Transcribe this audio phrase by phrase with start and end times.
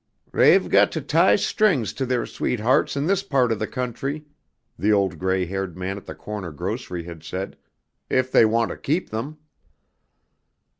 [0.33, 4.25] "They've got to tie strings to their sweethearts in this part of the country,"
[4.75, 7.55] the old gray haired man at the corner grocery had said,
[8.09, 9.37] "if they want to keep them."